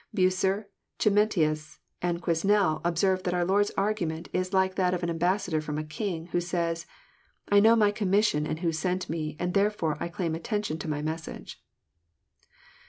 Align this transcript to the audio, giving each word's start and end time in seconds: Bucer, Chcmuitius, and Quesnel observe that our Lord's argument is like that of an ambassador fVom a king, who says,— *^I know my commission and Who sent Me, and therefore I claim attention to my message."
Bucer, 0.15 0.67
Chcmuitius, 0.97 1.77
and 2.01 2.23
Quesnel 2.23 2.81
observe 2.83 3.21
that 3.21 3.35
our 3.35 3.45
Lord's 3.45 3.69
argument 3.77 4.29
is 4.33 4.51
like 4.51 4.73
that 4.73 4.95
of 4.95 5.03
an 5.03 5.11
ambassador 5.11 5.61
fVom 5.61 5.79
a 5.79 5.83
king, 5.83 6.25
who 6.31 6.41
says,— 6.41 6.87
*^I 7.51 7.61
know 7.61 7.75
my 7.75 7.91
commission 7.91 8.47
and 8.47 8.61
Who 8.61 8.71
sent 8.71 9.11
Me, 9.11 9.35
and 9.39 9.53
therefore 9.53 9.97
I 9.99 10.07
claim 10.07 10.33
attention 10.33 10.79
to 10.79 10.87
my 10.89 11.03
message." 11.03 11.63